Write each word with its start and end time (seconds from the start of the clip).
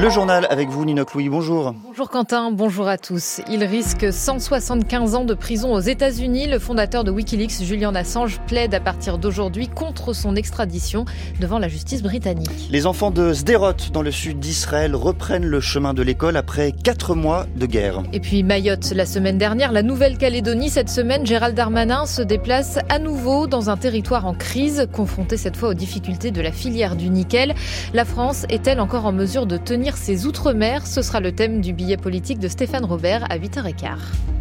Le 0.00 0.08
journal 0.08 0.46
avec 0.48 0.70
vous, 0.70 0.82
Ninoc 0.86 1.12
Louis. 1.12 1.28
Bonjour. 1.28 1.74
Bonjour 1.84 2.08
Quentin, 2.08 2.50
bonjour 2.52 2.88
à 2.88 2.96
tous. 2.96 3.42
Il 3.50 3.62
risque 3.64 4.10
175 4.10 5.14
ans 5.14 5.24
de 5.26 5.34
prison 5.34 5.74
aux 5.74 5.80
États-Unis. 5.80 6.46
Le 6.46 6.58
fondateur 6.58 7.04
de 7.04 7.10
Wikileaks, 7.10 7.62
Julian 7.62 7.94
Assange, 7.94 8.40
plaide 8.46 8.72
à 8.72 8.80
partir 8.80 9.18
d'aujourd'hui 9.18 9.68
contre 9.68 10.14
son 10.14 10.36
extradition 10.36 11.04
devant 11.38 11.58
la 11.58 11.68
justice 11.68 12.02
britannique. 12.02 12.48
Les 12.70 12.86
enfants 12.86 13.10
de 13.10 13.34
Sderot, 13.34 13.90
dans 13.92 14.00
le 14.00 14.10
sud 14.10 14.40
d'Israël, 14.40 14.96
reprennent 14.96 15.44
le 15.44 15.60
chemin 15.60 15.92
de 15.92 16.00
l'école 16.00 16.38
après 16.38 16.72
quatre 16.72 17.14
mois 17.14 17.44
de 17.54 17.66
guerre. 17.66 18.02
Et 18.14 18.20
puis 18.20 18.42
Mayotte, 18.42 18.92
la 18.92 19.04
semaine 19.04 19.36
dernière, 19.36 19.70
la 19.70 19.82
Nouvelle-Calédonie. 19.82 20.70
Cette 20.70 20.88
semaine, 20.88 21.26
Gérald 21.26 21.54
Darmanin 21.54 22.06
se 22.06 22.22
déplace 22.22 22.78
à 22.88 22.98
nouveau 22.98 23.46
dans 23.46 23.68
un 23.68 23.76
territoire 23.76 24.24
en 24.24 24.32
crise, 24.32 24.88
confronté 24.94 25.36
cette 25.36 25.58
fois 25.58 25.68
aux 25.68 25.74
difficultés 25.74 26.30
de 26.30 26.40
la 26.40 26.52
filière 26.52 26.96
du 26.96 27.10
nickel. 27.10 27.54
La 27.92 28.06
France 28.06 28.46
est-elle 28.48 28.80
encore 28.80 29.04
en 29.04 29.12
mesure 29.12 29.44
de 29.44 29.58
tenir 29.58 29.89
ses 29.96 30.26
outre-mer. 30.26 30.86
Ce 30.86 31.02
sera 31.02 31.20
le 31.20 31.32
thème 31.32 31.60
du 31.60 31.72
billet 31.72 31.96
politique 31.96 32.38
de 32.38 32.48
Stéphane 32.48 32.84
Robert 32.84 33.30
à 33.30 33.38
8h15. 33.38 34.39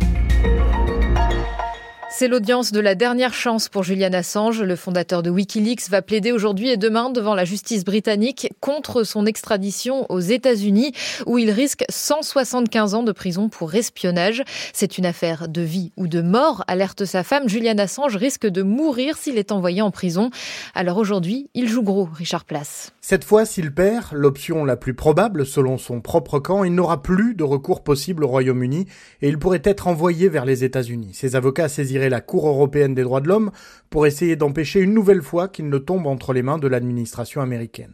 C'est 2.20 2.28
l'audience 2.28 2.74
de 2.74 2.82
la 2.82 2.96
dernière 2.96 3.34
chance 3.34 3.70
pour 3.70 3.84
Julian 3.84 4.12
Assange. 4.12 4.62
Le 4.62 4.76
fondateur 4.76 5.24
de 5.24 5.30
Wikileaks 5.30 5.90
va 5.90 6.02
plaider 6.02 6.34
aujourd'hui 6.34 6.68
et 6.68 6.76
demain 6.76 7.12
devant 7.12 7.34
la 7.34 7.46
justice 7.46 7.86
britannique 7.86 8.52
contre 8.60 9.06
son 9.06 9.26
extradition 9.26 10.06
aux 10.12 10.20
États-Unis 10.20 10.92
où 11.28 11.38
il 11.38 11.50
risque 11.50 11.86
175 11.88 12.94
ans 12.94 13.04
de 13.04 13.14
prison 13.14 13.48
pour 13.48 13.74
espionnage. 13.74 14.44
C'est 14.74 14.98
une 14.98 15.06
affaire 15.06 15.48
de 15.48 15.62
vie 15.62 15.94
ou 15.96 16.10
de 16.10 16.22
mort, 16.22 16.66
alerte 16.68 17.06
sa 17.06 17.24
femme. 17.24 17.48
Julian 17.48 17.78
Assange 17.78 18.18
risque 18.18 18.46
de 18.46 18.64
mourir 18.64 19.16
s'il 19.16 19.38
est 19.38 19.54
envoyé 19.54 19.82
en 19.82 19.90
prison. 19.90 20.30
Alors 20.76 20.98
aujourd'hui, 20.98 21.50
il 21.54 21.70
joue 21.70 21.84
gros, 21.84 22.10
Richard 22.14 22.44
Place. 22.44 22.92
Cette 23.00 23.24
fois, 23.24 23.46
s'il 23.46 23.74
perd, 23.74 24.08
l'option 24.12 24.66
la 24.66 24.76
plus 24.76 24.94
probable 24.94 25.46
selon 25.46 25.78
son 25.78 26.02
propre 26.02 26.40
camp, 26.40 26.66
il 26.66 26.76
n'aura 26.76 27.02
plus 27.02 27.34
de 27.34 27.46
recours 27.46 27.82
possible 27.82 28.26
au 28.26 28.28
Royaume-Uni 28.28 28.88
et 29.22 29.30
il 29.30 29.40
pourrait 29.40 29.62
être 29.64 29.88
envoyé 29.88 30.28
vers 30.28 30.44
les 30.44 30.66
États-Unis. 30.66 31.12
Ses 31.14 31.38
avocats 31.38 31.70
saisiraient 31.70 32.09
la 32.10 32.22
Cour 32.22 32.48
européenne 32.48 32.94
des 32.94 33.04
droits 33.04 33.22
de 33.22 33.28
l'homme 33.28 33.52
pour 33.90 34.06
essayer 34.06 34.36
d'empêcher 34.36 34.80
une 34.80 34.94
nouvelle 34.94 35.22
fois 35.22 35.48
qu'il 35.48 35.70
ne 35.70 35.78
tombe 35.78 36.08
entre 36.08 36.34
les 36.34 36.42
mains 36.42 36.58
de 36.58 36.68
l'administration 36.68 37.42
américaine. 37.42 37.94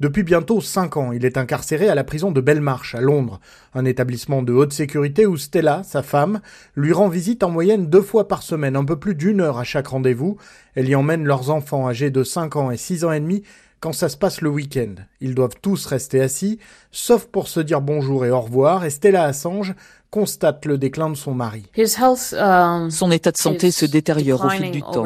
Depuis 0.00 0.22
bientôt 0.22 0.60
cinq 0.60 0.96
ans, 0.96 1.12
il 1.12 1.24
est 1.24 1.36
incarcéré 1.36 1.88
à 1.88 1.94
la 1.94 2.04
prison 2.04 2.30
de 2.30 2.40
Belmarsh, 2.40 2.94
à 2.94 3.00
Londres, 3.00 3.40
un 3.74 3.84
établissement 3.84 4.42
de 4.42 4.52
haute 4.52 4.72
sécurité 4.72 5.26
où 5.26 5.36
Stella, 5.36 5.82
sa 5.82 6.02
femme, 6.02 6.40
lui 6.74 6.92
rend 6.92 7.08
visite 7.08 7.42
en 7.42 7.50
moyenne 7.50 7.88
deux 7.88 8.02
fois 8.02 8.28
par 8.28 8.42
semaine, 8.42 8.76
un 8.76 8.84
peu 8.84 8.98
plus 8.98 9.14
d'une 9.14 9.40
heure 9.40 9.58
à 9.58 9.64
chaque 9.64 9.88
rendez-vous. 9.88 10.36
Elle 10.74 10.88
y 10.88 10.94
emmène 10.94 11.24
leurs 11.24 11.50
enfants 11.50 11.88
âgés 11.88 12.10
de 12.10 12.22
cinq 12.22 12.56
ans 12.56 12.70
et 12.70 12.76
six 12.76 13.04
ans 13.04 13.12
et 13.12 13.20
demi 13.20 13.42
quand 13.80 13.92
ça 13.92 14.08
se 14.08 14.16
passe 14.16 14.40
le 14.40 14.50
week-end. 14.50 14.94
Ils 15.20 15.34
doivent 15.34 15.56
tous 15.60 15.86
rester 15.86 16.20
assis, 16.20 16.58
sauf 16.90 17.26
pour 17.26 17.48
se 17.48 17.60
dire 17.60 17.80
bonjour 17.80 18.24
et 18.26 18.30
au 18.30 18.40
revoir, 18.40 18.84
et 18.84 18.90
Stella 18.90 19.24
Assange 19.24 19.74
constate 20.10 20.64
le 20.64 20.78
déclin 20.78 21.10
de 21.10 21.16
son 21.16 21.34
mari. 21.34 21.64
Um, 21.76 22.90
son 22.90 23.10
état 23.10 23.30
de 23.30 23.36
santé 23.36 23.70
se 23.70 23.84
détériore 23.84 24.44
au 24.44 24.48
fil 24.48 24.70
du 24.70 24.80
temps. 24.80 25.04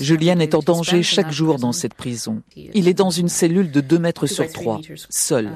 Julian 0.00 0.40
est 0.40 0.54
en 0.54 0.58
danger 0.60 1.02
chaque 1.02 1.30
jour 1.30 1.58
dans 1.58 1.72
cette 1.72 1.94
prison. 1.94 2.42
Il 2.56 2.88
est 2.88 2.94
dans 2.94 3.10
une 3.10 3.28
cellule 3.28 3.70
de 3.70 3.80
2 3.80 3.98
mètres 3.98 4.26
sur 4.26 4.50
3, 4.50 4.80
seul, 5.10 5.46
um, 5.46 5.52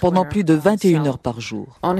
pendant 0.00 0.24
plus 0.24 0.42
de 0.42 0.54
21 0.54 1.06
heures 1.06 1.18
par 1.18 1.40
jour. 1.40 1.78
Um, 1.82 1.98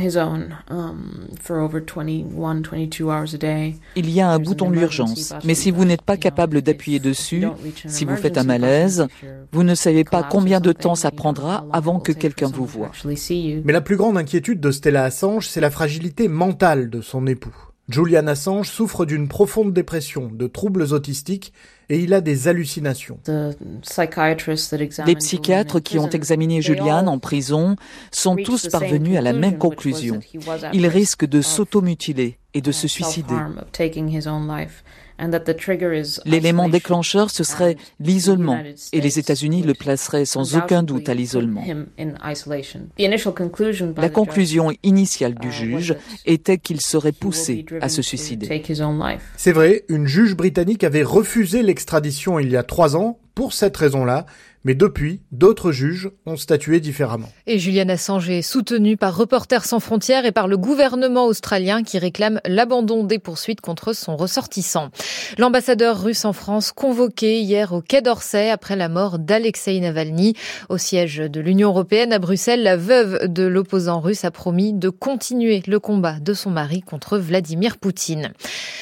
Il 3.97 4.11
y 4.11 4.21
a 4.21 4.29
un 4.31 4.39
bouton 4.39 4.71
d'urgence, 4.71 5.35
mais 5.45 5.55
si 5.55 5.71
vous 5.71 5.85
n'êtes 5.85 6.03
pas 6.03 6.17
capable 6.17 6.63
d'appuyer 6.63 6.99
dessus, 6.99 7.47
si 7.87 8.05
vous 8.05 8.17
faites 8.17 8.39
un 8.39 8.45
malaise, 8.45 9.07
vous 9.53 9.63
ne 9.63 9.77
savez 9.77 10.03
pas 10.03 10.25
combien 10.25 10.59
de 10.61 10.73
temps 10.73 10.97
ça 10.97 11.13
prendra 11.13 11.65
avant 11.73 12.01
que 12.01 12.11
quelqu'un 12.11 12.49
vous 12.49 12.67
voie. 12.67 12.91
Mais 13.65 13.73
la 13.73 13.81
plus 13.81 13.97
grande 13.97 14.19
inquiétude 14.19 14.59
de 14.61 14.71
Stella 14.73 15.12
Assange, 15.13 15.47
c'est 15.47 15.61
la 15.61 15.71
fragilité 15.71 16.27
mentale 16.27 16.89
de 16.89 17.03
son 17.03 17.27
époux. 17.27 17.55
Julian 17.91 18.27
Assange 18.29 18.71
souffre 18.71 19.05
d'une 19.05 19.29
profonde 19.29 19.75
dépression, 19.75 20.31
de 20.33 20.47
troubles 20.47 20.95
autistiques 20.95 21.53
et 21.91 21.99
il 21.99 22.15
a 22.15 22.23
des 22.23 22.49
hallucinations. 22.49 23.19
Les 25.07 25.15
psychiatres 25.17 25.81
qui 25.81 25.99
ont 25.99 26.09
examiné 26.09 26.63
Julian 26.63 27.07
en 27.09 27.19
prison 27.19 27.77
sont 28.11 28.37
tous 28.37 28.69
parvenus 28.69 29.19
à 29.19 29.21
la 29.21 29.35
même 29.35 29.59
conclusion. 29.59 30.21
Il 30.73 30.87
risque 30.87 31.27
de 31.27 31.43
s'automutiler 31.43 32.39
et 32.55 32.63
de 32.63 32.73
se 32.73 32.89
suicider. 32.89 33.35
L'élément 36.25 36.69
déclencheur, 36.69 37.31
ce 37.31 37.45
serait 37.45 37.77
l'isolement, 38.01 38.63
et 38.93 39.01
les 39.01 39.19
États-Unis 39.19 39.63
le 39.63 39.75
placeraient 39.75 40.25
sans 40.25 40.57
aucun 40.57 40.83
doute 40.83 41.09
à 41.09 41.15
l'isolement. 41.15 41.65
La 43.97 44.09
conclusion 44.09 44.71
initiale 44.83 45.35
du 45.35 45.53
juge 45.53 45.95
était 46.27 46.59
qu'il 46.59 46.81
serait 46.81 47.13
poussé 47.13 47.65
à 47.81 47.89
se 47.89 48.03
suicider. 48.03 48.63
C'est 49.37 49.53
vrai, 49.53 49.85
une 49.89 50.07
juge 50.07 50.37
britannique 50.37 50.85
avait 50.85 51.03
refusé 51.03 51.63
l'extradition 51.63 52.39
il 52.39 52.51
y 52.51 52.57
a 52.57 52.63
trois 52.63 52.97
ans 52.97 53.19
pour 53.35 53.53
cette 53.53 53.77
raison-là, 53.77 54.27
mais 54.65 54.75
depuis, 54.75 55.21
d'autres 55.33 55.73
juges 55.73 56.11
ont 56.27 56.37
statué 56.37 56.81
différemment. 56.81 57.29
Et 57.47 57.59
Julian 57.59 57.89
Assange 57.89 58.31
est 58.31 58.43
soutenu 58.43 58.97
par 58.97 59.17
Reporters 59.17 59.65
sans 59.65 59.81
frontières 59.81 60.25
et 60.25 60.33
par 60.33 60.49
le 60.49 60.57
gouvernement 60.57 61.27
australien 61.27 61.83
qui 61.83 61.99
réclame 61.99 62.41
l'abandon 62.47 63.05
des 63.05 63.19
poursuites 63.19 63.61
contre 63.61 63.93
son 63.93 64.17
ressortissant. 64.17 64.91
L'ambassadeur 65.39 66.03
russe 66.03 66.25
en 66.25 66.33
France 66.33 66.73
convoqué 66.73 67.41
hier 67.41 67.73
au 67.73 67.81
Quai 67.81 68.03
d'Orsay 68.03 68.51
après 68.51 68.77
la 68.77 68.89
mort 68.89 69.19
d'Alexei 69.19 69.81
Navalny. 69.81 70.35
Au 70.69 70.79
siège 70.79 71.17
de 71.19 71.41
l'Union 71.41 71.71
européenne 71.71 72.13
à 72.13 72.19
Bruxelles, 72.19 72.63
la 72.63 72.77
veuve 72.77 73.29
de 73.29 73.45
l'opposant 73.45 74.01
russe 74.01 74.25
a 74.25 74.31
promis 74.31 74.73
de 74.73 74.89
continuer 74.91 75.63
le 75.67 75.81
combat 75.81 76.21
de 76.21 76.35
son 76.35 76.51
mari 76.51 76.83
contre 76.83 77.19
Vladimir 77.19 77.79
Poutine. 77.79 78.33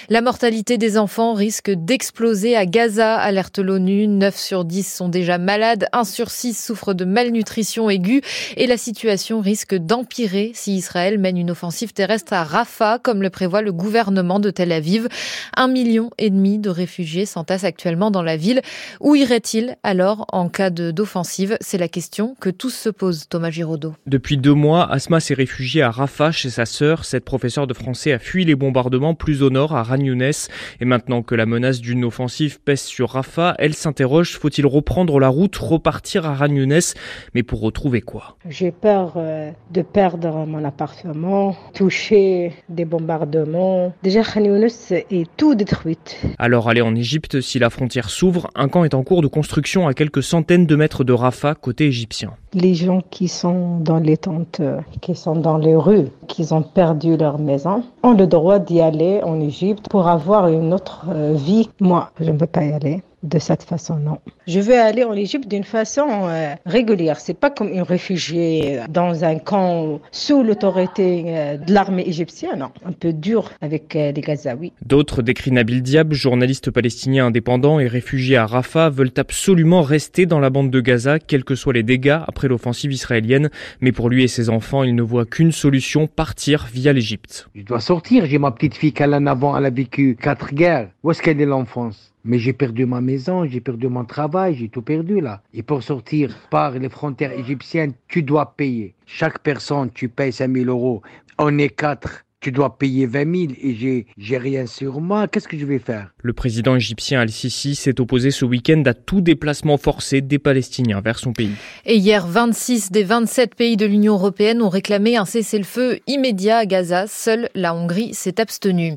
La 0.09 0.21
mortalité 0.21 0.77
des 0.77 0.99
enfants 0.99 1.35
risque 1.35 1.71
d'exploser 1.71 2.57
à 2.57 2.67
Gaza, 2.67 3.17
alerte 3.17 3.59
l'ONU. 3.59 4.09
9 4.09 4.37
sur 4.37 4.65
10 4.65 4.93
sont 4.93 5.09
déjà 5.09 5.39
malades 5.39 5.70
un 5.93 6.05
sur 6.05 6.31
six 6.31 6.55
souffre 6.55 6.95
de 6.95 7.05
malnutrition 7.05 7.91
aiguë 7.91 8.23
et 8.57 8.67
la 8.67 8.77
situation 8.77 9.41
risque 9.41 9.75
d'empirer 9.75 10.53
si 10.55 10.75
Israël 10.75 11.19
mène 11.19 11.39
une 11.39 11.51
offensive 11.51 11.93
terrestre 11.93 12.33
à 12.33 12.45
Rafah, 12.45 12.99
comme 12.99 13.23
le 13.23 13.31
prévoit 13.31 13.63
le 13.63 13.73
gouvernement 13.73 14.41
de 14.41 14.51
Tel 14.51 14.73
Aviv. 14.73 15.09
Un 15.57 15.69
million 15.69 16.11
et 16.19 16.31
demi 16.31 16.59
de 16.59 16.71
réfugiés 16.71 17.27
s'entassent 17.27 17.65
actuellement 17.65 18.11
dans 18.11 18.23
la 18.23 18.37
ville. 18.37 18.63
Où 19.01 19.15
iraient-ils 19.15 19.77
alors 19.83 20.27
en 20.33 20.49
cas 20.49 20.71
d'offensive? 20.71 21.57
C'est 21.61 21.79
la 21.79 21.89
question 21.89 22.37
que 22.41 22.51
tous 22.51 22.71
se 22.71 22.89
posent, 22.89 23.29
Thomas 23.29 23.51
Giraudot. 23.51 23.95
Depuis 24.07 24.37
deux 24.37 24.55
mois, 24.55 24.91
Asma 24.91 25.21
s'est 25.21 25.35
réfugiée 25.35 25.83
à 25.83 25.91
Rafah 25.91 26.33
chez 26.33 26.51
sa 26.51 26.67
sœur. 26.67 27.05
Cette 27.05 27.25
professeure 27.25 27.67
de 27.67 27.75
français 27.75 28.13
a 28.13 28.19
fui 28.19 28.45
les 28.45 28.55
bombardements 28.55 29.15
plus 29.15 29.43
au 29.43 29.51
nord, 29.51 29.75
à 29.75 29.83
Ragnounès. 29.83 30.49
Et 30.81 30.85
maintenant 30.85 31.23
que 31.23 31.35
la 31.35 31.47
menace 31.47 31.81
d'une 31.81 32.05
offensive 32.05 32.61
pèse 32.61 32.83
sur 32.83 33.11
Rafah, 33.11 33.55
elle 33.59 33.75
s'interroge, 33.75 34.39
faut-il 34.39 34.67
reprendre 34.67 35.19
la 35.19 35.29
route 35.29 35.57
repartir 35.69 36.27
à 36.27 36.35
Ragnounès, 36.35 36.95
mais 37.35 37.43
pour 37.43 37.61
retrouver 37.61 38.01
quoi? 38.01 38.37
J'ai 38.49 38.71
peur 38.71 39.15
euh, 39.17 39.51
de 39.71 39.83
perdre 39.83 40.47
mon 40.47 40.65
appartement, 40.65 41.57
toucher 41.75 42.53
des 42.69 42.85
bombardements. 42.85 43.93
Déjà, 44.03 44.23
Ragnounès 44.23 44.93
est 44.93 45.29
tout 45.37 45.55
détruit. 45.55 45.99
Alors 46.39 46.69
aller 46.69 46.81
en 46.81 46.95
Égypte, 46.95 47.41
si 47.41 47.59
la 47.59 47.71
frontière 47.71 48.11
s'ouvre, 48.11 48.51
un 48.55 48.69
camp 48.69 48.85
est 48.85 48.95
en 48.95 49.03
cours 49.03 49.23
de 49.23 49.27
construction 49.27 49.87
à 49.87 49.95
quelques 49.95 50.23
centaines 50.23 50.67
de 50.67 50.77
mètres 50.77 51.05
de 51.05 51.13
Rafah, 51.13 51.55
côté 51.55 51.87
égyptien. 51.87 52.33
Les 52.53 52.75
gens 52.75 53.01
qui 53.11 53.29
sont 53.29 53.79
dans 53.79 53.99
les 53.99 54.17
tentes, 54.17 54.61
qui 55.01 55.15
sont 55.15 55.37
dans 55.37 55.59
les 55.59 55.77
rues, 55.77 56.09
qui 56.27 56.53
ont 56.53 56.63
perdu 56.63 57.17
leur 57.17 57.39
maison, 57.39 57.85
ont 58.03 58.15
le 58.15 58.27
droit 58.27 58.59
d'y 58.59 58.81
aller 58.81 59.21
en 59.23 59.41
Égypte 59.41 59.89
pour 59.89 60.09
avoir 60.09 60.49
une 60.49 60.73
autre 60.73 61.07
euh, 61.09 61.35
vie. 61.35 61.69
Moi, 61.81 62.11
je 62.21 62.31
ne 62.31 62.39
peux 62.39 62.47
pas 62.47 62.65
y 62.65 62.73
aller 62.73 63.03
de 63.23 63.39
cette 63.39 63.63
façon, 63.63 63.97
non. 63.97 64.19
Je 64.47 64.61
veux 64.61 64.79
aller 64.79 65.05
en 65.05 65.13
Égypte 65.13 65.49
d'une 65.49 65.65
façon 65.65 66.07
euh, 66.09 66.55
régulière. 66.65 67.21
C'est 67.21 67.39
pas 67.39 67.51
comme 67.51 67.69
une 67.69 67.83
réfugiée 67.83 68.81
dans 68.89 69.25
un 69.25 69.39
camp 69.39 70.01
sous 70.11 70.43
l'autorité 70.43 71.25
euh, 71.27 71.57
de 71.57 71.73
l'armée 71.73 72.05
égyptienne, 72.07 72.61
non. 72.61 72.71
Un 72.85 72.93
peu 72.93 73.13
dur 73.13 73.51
avec 73.61 73.95
euh, 73.95 74.13
les 74.13 74.21
Gazaouis. 74.21 74.73
D'autres 74.85 75.23
décrit 75.23 75.53
Nabil 75.53 75.83
Diab, 75.83 76.13
journaliste 76.13 76.71
palestinien 76.71 77.27
indépendant 77.27 77.79
et 77.79 77.89
réfugié 77.89 78.37
à 78.37 78.47
Rafah, 78.47 78.89
veulent 78.89 79.13
absolument 79.17 79.83
rester 79.83 80.27
dans 80.27 80.41
la 80.41 80.51
bande 80.51 80.71
de 80.71 80.81
Gaza, 80.81 81.19
quels 81.19 81.45
que 81.45 81.55
soient 81.55 81.75
les 81.75 81.83
dégâts 81.83 82.19
après 82.27 82.49
l'offensive 82.49 82.93
israélienne. 82.93 83.51
Mais 83.81 83.93
pour 83.93 84.09
lui 84.09 84.25
et 84.25 84.29
ses 84.29 84.49
enfants, 84.49 84.83
il 84.83 84.95
ne 84.95 85.03
voit 85.03 85.27
qu'une 85.27 85.53
solution, 85.53 86.07
partir 86.07 86.69
via 86.73 86.93
l'Égypte. 86.93 87.49
Je 87.55 87.63
dois 87.63 87.81
sortir. 87.81 88.27
J'ai 88.27 88.39
ma 88.39 88.51
petite 88.51 88.75
fille 88.75 88.93
qu'elle 88.93 89.15
en 89.15 89.27
avant, 89.27 89.57
elle 89.57 89.67
a 89.67 89.71
vécu 89.71 90.17
quatre 90.21 90.55
guerres. 90.55 90.89
Où 91.03 91.11
est-ce 91.11 91.23
qu'elle 91.23 91.41
est 91.41 91.47
l'enfance? 91.47 92.10
Mais 92.25 92.39
j'ai 92.39 92.53
perdu 92.53 92.87
ma 92.87 93.01
maison, 93.01 93.45
j'ai 93.47 93.61
perdu 93.61 93.89
mon 93.89 94.05
travail, 94.05 94.55
j'ai 94.55 94.69
tout 94.69 94.83
perdu 94.83 95.21
là. 95.21 95.43
Et 95.55 95.63
pour 95.63 95.83
sortir 95.83 96.37
par 96.51 96.73
les 96.73 96.89
frontières 96.89 97.33
égyptiennes, 97.33 97.95
tu 98.09 98.23
dois 98.23 98.55
payer. 98.57 98.95
Chaque 99.07 99.39
personne, 99.41 99.91
tu 99.91 100.09
payes 100.09 100.33
5000 100.33 100.69
euros. 100.69 101.03
On 101.39 101.57
est 101.59 101.71
quatre 101.71 102.25
tu 102.41 102.53
dois 102.53 102.79
payer 102.79 103.05
20 103.05 103.37
000 103.49 103.53
et 103.63 103.75
j'ai, 103.75 104.07
j'ai 104.17 104.39
rien 104.39 104.65
sur 104.65 105.03
moi, 105.03 105.29
qu'est-ce 105.29 105.47
que 105.47 105.59
je 105.59 105.67
vais 105.67 105.79
faire? 105.79 106.09
Le 106.23 106.33
président 106.33 106.75
égyptien 106.75 107.21
Al-Sisi 107.21 107.75
s'est 107.75 108.01
opposé 108.01 108.31
ce 108.31 108.47
week-end 108.47 108.83
à 108.87 108.95
tout 108.95 109.21
déplacement 109.21 109.77
forcé 109.77 110.23
des 110.23 110.39
Palestiniens 110.39 111.03
vers 111.03 111.19
son 111.19 111.35
pays. 111.35 111.53
Et 111.85 111.97
hier, 111.97 112.27
26 112.27 112.93
des 112.93 113.05
27 113.05 113.55
pays 113.55 113.77
de 113.77 113.85
l'Union 113.85 114.15
européenne 114.15 114.63
ont 114.63 114.71
réclamé 114.71 115.19
un 115.19 115.27
cessez-le-feu 115.27 115.99
immédiat 116.07 116.59
à 116.59 116.67
Gaza. 116.67 117.07
Seule 117.07 117.51
la 117.55 117.75
Hongrie 117.75 118.15
s'est 118.15 118.41
abstenue. 118.41 118.95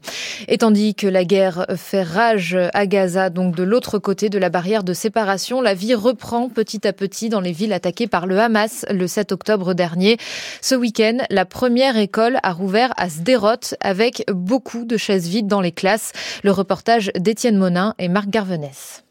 Et 0.48 0.60
tandis 0.60 0.96
que 0.96 1.08
la 1.08 1.26
guerre 1.26 1.66
fait 1.76 2.04
rage 2.04 2.58
à 2.74 2.88
Gaza, 2.88 3.30
donc 3.30 3.58
de 3.58 3.64
l'autre 3.64 4.00
côté 4.00 4.30
de 4.30 4.38
la 4.38 4.50
barrière 4.50 4.86
de 4.86 4.94
séparation, 4.94 5.60
la 5.60 5.74
vie 5.74 5.96
reprend 5.96 6.48
petit 6.48 6.88
à 6.88 6.94
petit 6.94 7.28
dans 7.28 7.42
les 7.42 7.52
villes 7.52 7.74
attaquées 7.74 8.08
par 8.08 8.26
le 8.26 8.40
Hamas 8.40 8.86
le 8.90 9.06
7 9.06 9.34
octobre 9.34 9.74
dernier. 9.74 10.18
Ce 10.62 10.76
week-end, 10.76 11.18
la 11.30 11.44
première 11.44 11.98
école 11.98 12.38
a 12.42 12.54
rouvert 12.54 12.94
à 12.96 13.10
Avec 13.80 14.24
beaucoup 14.32 14.86
de 14.86 14.98
chaises 14.98 15.28
vides 15.28 15.48
dans 15.48 15.62
les 15.62 15.72
classes. 15.72 16.12
Le 16.44 16.52
reportage 16.52 17.12
d'Étienne 17.18 17.58
Monin 17.58 17.96
et 18.00 18.08
Marc 18.08 18.30
Garvenès. 18.30 19.04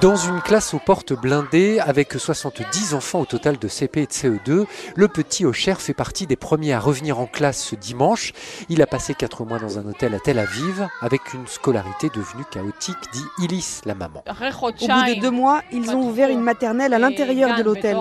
Dans 0.00 0.16
une 0.16 0.40
classe 0.40 0.72
aux 0.72 0.78
portes 0.78 1.12
blindées, 1.12 1.80
avec 1.80 2.14
70 2.14 2.94
enfants 2.94 3.20
au 3.20 3.24
total 3.26 3.58
de 3.58 3.68
CP 3.68 4.02
et 4.02 4.06
de 4.06 4.10
CE2, 4.10 4.66
le 4.96 5.08
petit 5.08 5.44
Ocher 5.44 5.74
fait 5.78 5.92
partie 5.92 6.26
des 6.26 6.36
premiers 6.36 6.72
à 6.72 6.80
revenir 6.80 7.18
en 7.18 7.26
classe 7.26 7.62
ce 7.62 7.74
dimanche. 7.74 8.32
Il 8.70 8.80
a 8.80 8.86
passé 8.86 9.12
4 9.12 9.44
mois 9.44 9.58
dans 9.58 9.78
un 9.78 9.84
hôtel 9.86 10.14
à 10.14 10.18
Tel 10.18 10.38
Aviv, 10.38 10.88
avec 11.02 11.34
une 11.34 11.46
scolarité 11.46 12.08
devenue 12.08 12.44
chaotique, 12.50 12.96
dit 13.12 13.24
Ilis, 13.44 13.80
la 13.84 13.94
maman. 13.94 14.24
Au 14.26 14.32
bout 14.62 14.70
de 14.70 15.20
deux 15.20 15.30
mois, 15.30 15.60
ils 15.72 15.90
ont 15.90 16.08
ouvert 16.08 16.30
une 16.30 16.40
maternelle 16.40 16.94
à 16.94 16.98
l'intérieur 16.98 17.58
de 17.58 17.62
l'hôtel. 17.62 17.98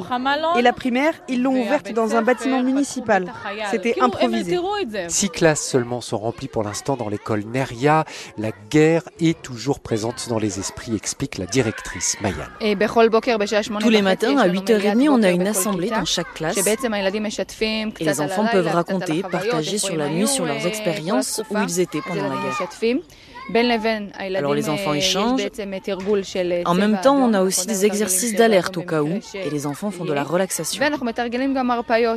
Et 0.56 0.62
la 0.62 0.72
primaire, 0.72 1.14
ils 1.28 1.44
l'ont 1.44 1.60
ouverte 1.60 1.92
dans 1.92 2.16
un 2.16 2.22
bâtiment 2.22 2.64
municipal. 2.64 3.34
C'était 3.70 4.00
improvisé. 4.00 4.58
Six 5.10 5.30
classes 5.30 5.68
seulement 5.68 6.00
sont 6.00 6.20
remplies 6.20 6.48
pour 6.48 6.64
l'instant 6.64 6.96
dans 6.96 7.10
l'école 7.10 7.44
Neria. 7.44 8.06
La 8.38 8.52
guerre 8.70 9.04
est 9.20 9.42
toujours 9.42 9.82
présente 9.82 10.30
dans 10.30 10.40
les 10.40 10.60
esprits, 10.60 10.96
explique 11.00 11.38
la 11.38 11.46
directrice 11.46 12.18
Maya. 12.22 12.50
Tous 13.80 13.90
les 13.90 14.02
matins, 14.02 14.38
à 14.38 14.48
8h30, 14.48 15.10
on 15.10 15.24
a 15.24 15.30
une 15.32 15.48
assemblée 15.48 15.90
dans 15.90 16.06
chaque 16.06 16.34
classe. 16.34 16.58
Et 16.58 18.04
les 18.04 18.22
enfants 18.22 18.46
peuvent 18.52 18.68
raconter, 18.68 19.22
partager 19.24 19.78
sur 19.78 19.96
la 19.96 20.10
nuit, 20.10 20.28
sur 20.28 20.46
leurs 20.46 20.66
expériences, 20.68 21.42
où 21.50 21.58
ils 21.68 21.80
étaient 21.80 22.02
pendant 22.06 22.24
la 22.24 22.36
guerre. 22.36 22.58
Alors 23.52 24.54
les 24.54 24.70
enfants 24.70 24.94
échangent. 24.94 25.42
En 26.66 26.74
même 26.76 27.00
temps, 27.02 27.16
on 27.16 27.34
a 27.34 27.42
aussi 27.42 27.68
des 27.68 27.86
exercices 27.86 28.36
d'alerte 28.36 28.78
au 28.78 28.84
cas 28.84 29.02
où, 29.02 29.20
et 29.34 29.50
les 29.50 29.66
enfants 29.66 29.92
font 29.92 30.06
de 30.06 30.14
la 30.14 30.24
relaxation. 30.24 30.82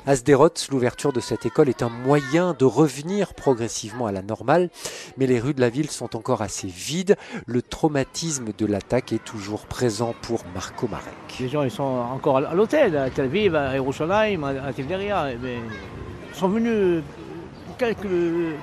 À 0.06 0.16
Sderot, 0.16 0.48
l'ouverture 0.70 1.12
de 1.12 1.20
cette 1.20 1.46
école 1.46 1.68
est 1.68 1.82
un 1.82 1.88
moyen 1.88 2.54
de 2.58 2.64
revenir 2.64 3.34
progressivement 3.34 4.06
à 4.06 4.12
la 4.12 4.22
normale, 4.22 4.68
mais 5.16 5.26
les 5.26 5.40
rues 5.40 5.54
de 5.54 5.60
la 5.60 5.70
ville 5.70 5.90
sont 5.90 6.16
encore 6.16 6.42
assez 6.42 6.68
vides. 6.68 7.16
Le 7.46 7.62
traumatisme 7.62 8.50
de 8.56 8.66
l'attaque 8.66 9.12
est 9.12 9.24
toujours 9.24 9.66
présent 9.66 10.14
pour 10.22 10.40
Marco 10.54 10.86
Marek. 10.86 11.12
Les 11.40 11.48
gens 11.48 11.62
ils 11.62 11.70
sont 11.70 11.82
encore 11.82 12.38
à 12.38 12.54
l'hôtel, 12.54 12.96
à 12.96 13.10
Tel 13.10 13.24
Aviv, 13.26 13.54
à 13.56 13.74
Yerushalayim, 13.74 14.42
à 14.44 14.72
Tiberia. 14.72 15.32
Ils 15.32 16.38
sont 16.38 16.48
venus 16.48 17.02
quelques 17.72 18.06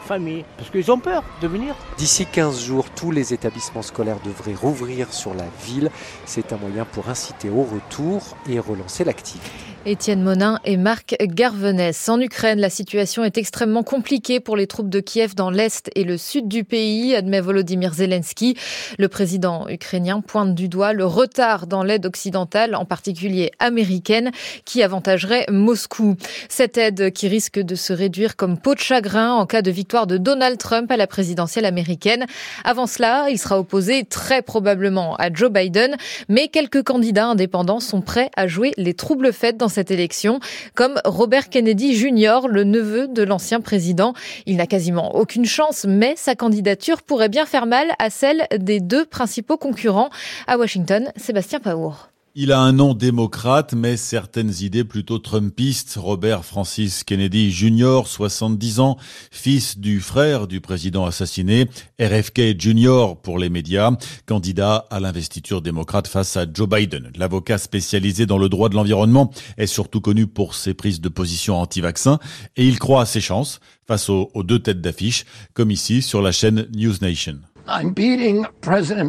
familles, 0.06 0.46
parce 0.58 0.70
qu'ils 0.70 0.92
ont 0.92 1.00
peur 1.00 1.24
de 1.42 1.48
venir. 1.48 1.76
D'ici 1.98 2.26
15 2.26 2.64
jours, 2.64 2.90
tous 2.96 3.12
les 3.12 3.34
établissements 3.34 3.82
scolaires 3.82 4.20
devraient 4.24 4.56
rouvrir 4.56 5.14
sur 5.14 5.34
la 5.34 5.46
ville. 5.66 5.90
C'est 6.26 6.54
un 6.54 6.58
moyen 6.58 6.86
pour 6.86 7.10
inciter 7.10 7.50
au 7.50 7.64
retour 7.64 8.38
et 8.50 8.60
relancer 8.60 9.04
l'activité. 9.04 9.50
Étienne 9.86 10.22
Monin 10.22 10.60
et 10.66 10.76
Marc 10.76 11.16
Garvenès. 11.22 12.10
En 12.10 12.20
Ukraine, 12.20 12.60
la 12.60 12.70
situation 12.70 13.24
est 13.24 13.38
extrêmement 13.38 13.82
compliquée 13.82 14.42
pour 14.42 14.58
les 14.58 14.68
troupes 14.68 14.90
de 14.90 15.00
Kiev 15.00 15.36
dans 15.36 15.50
l'est 15.50 15.90
et 15.96 16.04
le 16.04 16.18
sud 16.18 16.50
du 16.50 16.66
pays, 16.66 17.16
admet 17.16 17.40
Volodymyr 17.40 17.94
Zelensky. 17.94 18.58
Le 18.98 19.08
président 19.08 19.70
ukrainien 19.70 20.20
pointe 20.20 20.54
du 20.54 20.68
doigt 20.68 20.92
le 20.92 21.06
retard 21.06 21.66
dans 21.66 21.84
l'aide 21.84 22.06
occidentale, 22.06 22.76
en 22.76 22.84
particulier 22.84 23.52
américaine, 23.60 24.32
qui 24.66 24.84
avantagerait 24.84 25.46
Moscou. 25.50 26.18
Cette 26.50 26.78
aide 26.78 27.14
qui 27.14 27.30
risque 27.30 27.60
de 27.60 27.76
se 27.76 27.94
réduire 27.94 28.36
comme 28.36 28.58
peau 28.58 28.76
de 28.76 28.80
chagrin 28.80 29.32
en 29.32 29.46
cas 29.46 29.62
de 29.62 29.72
victoire 29.72 30.08
de 30.08 30.18
Donald 30.18 30.58
Trump 30.58 30.92
à 30.92 30.98
la 30.98 31.08
présidentielle 31.08 31.66
américaine. 31.66 32.26
Avant 32.66 32.86
cela, 32.86 33.30
il 33.30 33.40
sera 33.40 33.58
opposé 33.58 34.04
très 34.04 34.42
probablement 34.42 35.16
à 35.16 35.32
Joe 35.34 35.50
Biden, 35.50 35.96
mais 36.28 36.50
quelques 36.50 36.84
candidats 36.84 37.28
indépendants 37.28 37.80
sont 37.80 38.02
prêts 38.02 38.30
à 38.36 38.48
jouer 38.48 38.74
les 38.76 38.94
troubles 38.94 39.32
faits 39.32 39.56
dans 39.70 39.76
cette 39.76 39.92
élection, 39.92 40.40
comme 40.74 41.00
Robert 41.06 41.50
Kennedy 41.50 41.96
Jr., 41.96 42.48
le 42.50 42.64
neveu 42.64 43.08
de 43.08 43.22
l'ancien 43.22 43.62
président. 43.62 44.16
Il 44.48 44.58
n'a 44.58 44.66
quasiment 44.66 45.16
aucune 45.16 45.46
chance, 45.46 45.86
mais 45.88 46.16
sa 46.18 46.34
candidature 46.34 47.04
pourrait 47.04 47.30
bien 47.30 47.46
faire 47.46 47.68
mal 47.68 47.86
à 48.00 48.10
celle 48.10 48.48
des 48.58 48.80
deux 48.80 49.06
principaux 49.06 49.58
concurrents. 49.58 50.10
À 50.48 50.58
Washington, 50.58 51.12
Sébastien 51.18 51.60
Paour. 51.60 52.10
Il 52.42 52.54
a 52.54 52.62
un 52.62 52.72
nom 52.72 52.94
démocrate, 52.94 53.74
mais 53.74 53.98
certaines 53.98 54.54
idées 54.62 54.86
plutôt 54.86 55.20
trumpistes. 55.20 55.98
Robert 56.00 56.46
Francis 56.46 57.04
Kennedy 57.04 57.52
Jr., 57.52 58.04
70 58.06 58.80
ans, 58.80 58.96
fils 59.30 59.78
du 59.78 60.00
frère 60.00 60.48
du 60.48 60.62
président 60.62 61.06
assassiné, 61.06 61.68
RFK 62.00 62.58
Jr. 62.58 63.16
pour 63.22 63.40
les 63.40 63.50
médias, 63.50 63.92
candidat 64.26 64.88
à 64.90 65.02
l'investiture 65.02 65.62
démocrate 65.62 66.08
face 66.08 66.38
à 66.38 66.46
Joe 66.50 66.70
Biden. 66.70 67.12
L'avocat 67.18 67.58
spécialisé 67.58 68.26
dans 68.26 68.38
le 68.38 68.48
droit 68.48 68.70
de 68.70 68.76
l'environnement 68.76 69.32
est 69.58 69.68
surtout 69.68 70.00
connu 70.00 70.26
pour 70.26 70.56
ses 70.56 70.74
prises 70.74 71.02
de 71.02 71.10
position 71.10 71.60
anti-vaccin 71.60 72.20
et 72.56 72.66
il 72.66 72.80
croit 72.80 73.02
à 73.02 73.06
ses 73.06 73.20
chances 73.20 73.60
face 73.86 74.08
aux, 74.08 74.32
deux 74.44 74.60
têtes 74.60 74.80
d'affiche, 74.80 75.26
comme 75.54 75.72
ici 75.72 76.02
sur 76.02 76.22
la 76.22 76.32
chaîne 76.32 76.70
News 76.74 76.96
Nation. 77.02 77.40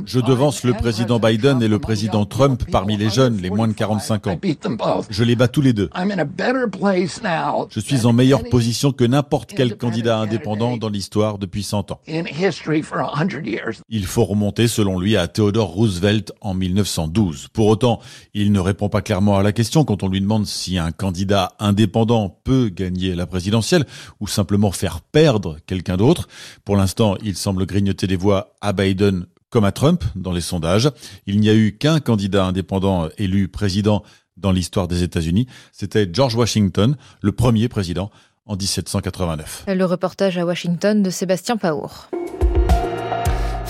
Je 0.07 0.21
devance 0.21 0.65
le 0.65 0.75
président 0.75 1.19
Biden 1.19 1.62
et 1.62 1.69
le 1.69 1.79
président 1.79 2.25
Trump 2.25 2.62
parmi 2.71 2.97
les 2.97 3.11
jeunes, 3.11 3.39
les 3.39 3.51
moins 3.51 3.69
de 3.69 3.73
45 3.73 4.27
ans. 4.27 4.39
Je 5.09 5.25
les 5.25 5.37
bats 5.37 5.49
tous 5.49 5.61
les 5.61 5.73
deux. 5.73 5.89
Je 7.71 7.81
suis 7.81 8.07
en 8.07 8.12
meilleure 8.12 8.45
position 8.45 8.93
que 8.93 9.05
n'importe 9.05 9.53
quel 9.55 9.77
candidat 9.77 10.19
indépendant 10.19 10.77
dans 10.77 10.89
l'histoire 10.89 11.39
depuis 11.39 11.62
100 11.62 11.93
ans. 11.93 12.01
Il 13.89 14.07
faut 14.07 14.25
remonter, 14.25 14.69
selon 14.69 14.99
lui, 14.99 15.17
à 15.17 15.29
Theodore 15.29 15.69
Roosevelt 15.69 16.33
en 16.41 16.55
1912. 16.55 17.49
Pour 17.53 17.67
autant, 17.69 18.01
il 18.35 18.53
ne 18.53 18.61
répond 18.61 18.89
pas 18.89 19.03
clairement 19.03 19.39
à 19.39 19.43
la 19.43 19.53
question 19.53 19.85
quand 19.85 20.03
on 20.03 20.09
lui 20.09 20.21
demande 20.21 20.47
si 20.47 20.79
un 20.79 20.93
candidat 20.93 21.53
indépendant 21.59 22.41
peut 22.45 22.69
gagner 22.69 23.15
la 23.15 23.27
présidentielle 23.27 23.87
ou 24.21 24.27
simplement 24.27 24.71
faire 24.71 25.01
perdre 25.01 25.59
quelqu'un 25.67 25.97
d'autre. 25.97 26.29
Pour 26.65 26.77
l'instant, 26.77 27.17
il 27.23 27.37
semble 27.37 27.67
grignoter 27.67 28.07
des 28.07 28.17
voix 28.17 28.50
à 28.61 28.73
Biden 28.73 29.26
comme 29.50 29.64
à 29.64 29.73
Trump 29.73 30.05
dans 30.14 30.32
les 30.32 30.41
sondages. 30.41 30.91
Il 31.26 31.41
n'y 31.41 31.49
a 31.49 31.55
eu 31.55 31.76
qu'un 31.76 32.00
candidat 32.00 32.44
indépendant 32.44 33.08
élu 33.19 33.49
président 33.49 34.02
dans 34.37 34.52
l'histoire 34.52 34.88
des 34.88 35.02
États-Unis. 35.02 35.47
C'était 35.73 36.09
George 36.11 36.35
Washington, 36.37 36.97
le 37.21 37.33
premier 37.33 37.69
président 37.69 38.11
en 38.47 38.57
1789. 38.57 39.64
Le 39.69 39.85
reportage 39.85 40.38
à 40.38 40.47
Washington 40.47 41.02
de 41.02 41.11
Sébastien 41.11 41.57
Paour. 41.57 42.09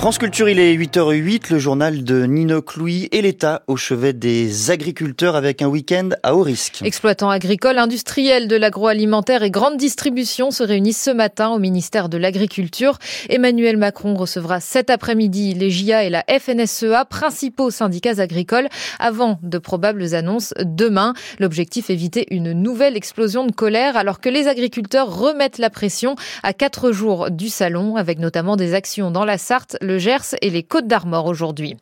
France 0.01 0.17
Culture, 0.17 0.49
il 0.49 0.59
est 0.59 0.75
8h08, 0.75 1.53
le 1.53 1.59
journal 1.59 2.05
de 2.05 2.25
Nino 2.25 2.63
Clouy 2.63 3.11
et 3.13 3.21
l'État 3.21 3.61
au 3.67 3.77
chevet 3.77 4.15
des 4.15 4.71
agriculteurs 4.71 5.37
avec 5.37 5.61
un 5.61 5.67
week-end 5.67 6.09
à 6.23 6.35
haut 6.35 6.43
risque. 6.43 6.81
Exploitants 6.83 7.29
agricoles, 7.29 7.77
industriels 7.77 8.49
de 8.49 8.57
l'agroalimentaire 8.57 9.43
et 9.43 9.51
grande 9.51 9.77
distribution 9.77 10.53
se 10.53 10.63
réunissent 10.63 11.03
ce 11.03 11.11
matin 11.11 11.51
au 11.51 11.59
ministère 11.59 12.09
de 12.09 12.17
l'Agriculture. 12.17 12.97
Emmanuel 13.29 13.77
Macron 13.77 14.15
recevra 14.15 14.59
cet 14.61 14.89
après-midi 14.89 15.53
les 15.53 15.71
JA 15.71 16.03
et 16.05 16.09
la 16.09 16.25
FNSEA, 16.27 17.05
principaux 17.05 17.71
syndicats 17.71 18.23
agricoles, 18.23 18.71
avant 19.01 19.39
de 19.43 19.59
probables 19.59 20.15
annonces 20.15 20.55
demain. 20.61 21.13
L'objectif 21.39 21.91
éviter 21.91 22.27
une 22.31 22.53
nouvelle 22.53 22.97
explosion 22.97 23.45
de 23.45 23.53
colère 23.53 23.99
alors 23.99 24.21
que 24.21 24.31
les 24.31 24.49
agriculteurs 24.49 25.15
remettent 25.15 25.59
la 25.59 25.69
pression 25.69 26.15
à 26.43 26.55
quatre 26.55 26.91
jours 26.91 27.31
du 27.31 27.51
salon 27.51 27.97
avec 27.97 28.19
notamment 28.19 28.57
des 28.57 28.73
actions 28.73 29.11
dans 29.11 29.27
la 29.27 29.37
Sarthe, 29.37 29.77
le 29.91 29.99
Gers 29.99 30.37
et 30.41 30.51
les 30.51 30.63
Côtes 30.63 30.87
d'Armor 30.87 31.27
aujourd'hui. 31.27 31.77